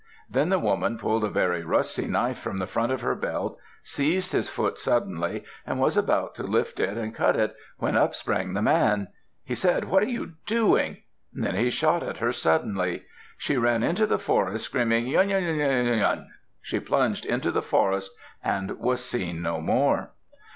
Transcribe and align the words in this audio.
Then 0.27 0.49
the 0.49 0.57
woman 0.57 0.97
pulled 0.97 1.23
a 1.23 1.29
very 1.29 1.63
rusty 1.63 2.07
knife 2.07 2.39
from 2.39 2.57
the 2.57 2.65
front 2.65 2.91
of 2.91 3.01
her 3.01 3.13
belt, 3.13 3.59
seized 3.83 4.31
his 4.31 4.49
foot 4.49 4.79
suddenly 4.79 5.43
and 5.63 5.79
was 5.79 5.95
about 5.95 6.33
to 6.37 6.43
lift 6.43 6.79
it 6.79 6.97
and 6.97 7.13
cut 7.13 7.35
it, 7.35 7.55
when 7.77 7.95
up 7.95 8.15
sprang 8.15 8.53
the 8.55 8.63
man. 8.63 9.09
He 9.43 9.53
said, 9.53 9.83
"What 9.83 10.01
are 10.01 10.07
you 10.09 10.31
doing?" 10.47 11.03
Then 11.31 11.53
he 11.53 11.69
shot 11.69 12.01
at 12.01 12.17
her 12.17 12.31
suddenly. 12.31 13.05
She 13.37 13.57
ran 13.57 13.83
into 13.83 14.07
the 14.07 14.17
forest 14.17 14.65
screaming, 14.65 15.05
"Yun! 15.05 15.29
yun! 15.29 15.43
yun! 15.43 15.57
yun! 15.57 15.85
yun! 15.85 15.99
yun!" 15.99 16.29
She 16.63 16.79
plunged 16.79 17.27
into 17.27 17.51
the 17.51 17.61
forest 17.61 18.11
and 18.43 18.79
was 18.79 19.05
seen 19.05 19.43
no 19.43 19.61
more. 19.61 20.13